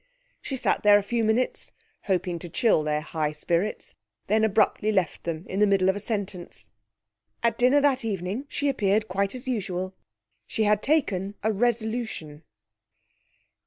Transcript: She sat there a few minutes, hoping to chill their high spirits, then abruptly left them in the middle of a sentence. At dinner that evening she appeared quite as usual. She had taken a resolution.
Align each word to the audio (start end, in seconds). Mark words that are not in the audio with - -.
She 0.41 0.55
sat 0.55 0.81
there 0.81 0.97
a 0.97 1.03
few 1.03 1.23
minutes, 1.23 1.73
hoping 2.05 2.39
to 2.39 2.49
chill 2.49 2.81
their 2.81 3.01
high 3.01 3.31
spirits, 3.33 3.93
then 4.25 4.43
abruptly 4.43 4.91
left 4.91 5.25
them 5.25 5.45
in 5.47 5.59
the 5.59 5.67
middle 5.67 5.89
of 5.89 5.95
a 5.95 5.99
sentence. 5.99 6.71
At 7.43 7.55
dinner 7.59 7.79
that 7.81 8.03
evening 8.03 8.45
she 8.49 8.67
appeared 8.67 9.07
quite 9.07 9.35
as 9.35 9.47
usual. 9.47 9.93
She 10.47 10.63
had 10.63 10.81
taken 10.81 11.35
a 11.43 11.53
resolution. 11.53 12.41